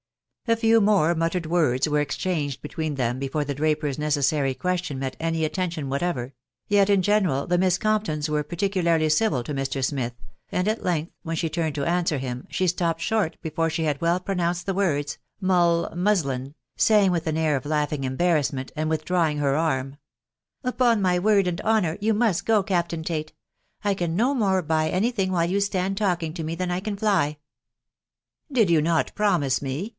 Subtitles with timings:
[0.47, 5.15] A few more muttered words were exchanged between them before the draper's necessary question met
[5.19, 6.33] any attention what ever,
[6.67, 9.81] yet in general the Miss Comptons were particularly civil to Mr.
[9.85, 10.13] Smith,
[10.51, 14.01] and at length, when she turned to answer him, she stopped short before she had
[14.01, 18.89] well pronounced the words "mull muslin," saying with an air of laughing embarrass ment, and
[18.89, 19.91] withdrawing her arm,—
[20.63, 23.31] s< Upon my word and honour, you must go, Captain Tate•...
[23.89, 26.79] I can no more buy any thing while you stand talking to me than I
[26.81, 27.37] can fly.""
[28.51, 29.89] Did not you promise me